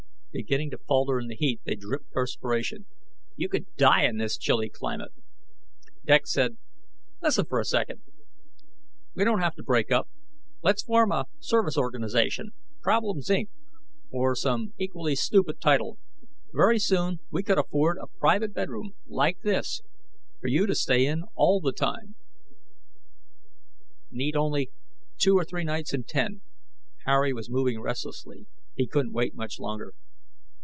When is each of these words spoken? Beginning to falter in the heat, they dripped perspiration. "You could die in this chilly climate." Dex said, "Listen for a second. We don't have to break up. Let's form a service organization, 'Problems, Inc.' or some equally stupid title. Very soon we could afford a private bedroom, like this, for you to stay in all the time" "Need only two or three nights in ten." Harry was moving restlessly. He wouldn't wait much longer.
Beginning 0.33 0.69
to 0.71 0.77
falter 0.87 1.19
in 1.19 1.27
the 1.27 1.35
heat, 1.35 1.59
they 1.65 1.75
dripped 1.75 2.09
perspiration. 2.11 2.85
"You 3.35 3.49
could 3.49 3.65
die 3.75 4.05
in 4.05 4.15
this 4.15 4.37
chilly 4.37 4.69
climate." 4.69 5.11
Dex 6.05 6.31
said, 6.31 6.55
"Listen 7.21 7.45
for 7.45 7.59
a 7.59 7.65
second. 7.65 7.99
We 9.13 9.25
don't 9.25 9.41
have 9.41 9.55
to 9.55 9.63
break 9.63 9.91
up. 9.91 10.07
Let's 10.63 10.83
form 10.83 11.11
a 11.11 11.25
service 11.41 11.77
organization, 11.77 12.51
'Problems, 12.81 13.27
Inc.' 13.27 13.49
or 14.09 14.33
some 14.33 14.73
equally 14.79 15.17
stupid 15.17 15.59
title. 15.59 15.97
Very 16.53 16.79
soon 16.79 17.19
we 17.29 17.43
could 17.43 17.59
afford 17.59 17.97
a 17.97 18.07
private 18.07 18.53
bedroom, 18.53 18.93
like 19.07 19.41
this, 19.41 19.81
for 20.39 20.47
you 20.47 20.65
to 20.65 20.73
stay 20.73 21.05
in 21.07 21.23
all 21.35 21.59
the 21.59 21.73
time" 21.73 22.15
"Need 24.11 24.37
only 24.37 24.71
two 25.17 25.35
or 25.35 25.43
three 25.43 25.65
nights 25.65 25.93
in 25.93 26.05
ten." 26.05 26.39
Harry 27.03 27.33
was 27.33 27.49
moving 27.49 27.81
restlessly. 27.81 28.47
He 28.75 28.89
wouldn't 28.95 29.13
wait 29.13 29.35
much 29.35 29.59
longer. 29.59 29.93